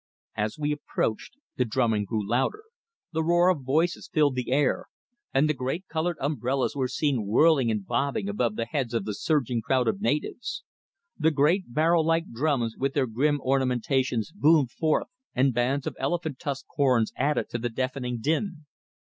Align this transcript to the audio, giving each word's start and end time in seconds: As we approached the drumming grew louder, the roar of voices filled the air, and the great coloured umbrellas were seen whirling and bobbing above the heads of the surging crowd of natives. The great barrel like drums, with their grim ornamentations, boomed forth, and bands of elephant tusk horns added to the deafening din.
As 0.35 0.57
we 0.57 0.71
approached 0.71 1.35
the 1.57 1.63
drumming 1.63 2.05
grew 2.05 2.27
louder, 2.27 2.63
the 3.11 3.23
roar 3.23 3.49
of 3.49 3.61
voices 3.61 4.09
filled 4.11 4.33
the 4.33 4.51
air, 4.51 4.85
and 5.31 5.47
the 5.47 5.53
great 5.53 5.87
coloured 5.89 6.17
umbrellas 6.19 6.75
were 6.75 6.87
seen 6.87 7.27
whirling 7.27 7.69
and 7.69 7.85
bobbing 7.85 8.27
above 8.27 8.55
the 8.55 8.65
heads 8.65 8.95
of 8.95 9.05
the 9.05 9.13
surging 9.13 9.61
crowd 9.61 9.87
of 9.87 10.01
natives. 10.01 10.63
The 11.19 11.29
great 11.29 11.71
barrel 11.71 12.03
like 12.03 12.31
drums, 12.31 12.75
with 12.75 12.95
their 12.95 13.05
grim 13.05 13.39
ornamentations, 13.41 14.31
boomed 14.31 14.71
forth, 14.71 15.05
and 15.35 15.53
bands 15.53 15.85
of 15.85 15.95
elephant 15.99 16.39
tusk 16.39 16.65
horns 16.75 17.13
added 17.15 17.49
to 17.51 17.59
the 17.59 17.69
deafening 17.69 18.17
din. 18.21 18.65